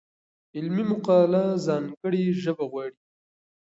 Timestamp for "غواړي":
2.71-2.99